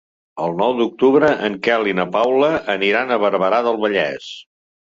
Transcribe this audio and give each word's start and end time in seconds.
El 0.45 0.55
nou 0.61 0.71
d'octubre 0.79 1.29
en 1.49 1.59
Quel 1.69 1.91
i 1.91 1.95
na 2.01 2.07
Paula 2.17 2.51
aniran 2.77 3.15
a 3.19 3.23
Barberà 3.27 3.61
del 3.69 3.79
Vallès. 3.85 4.33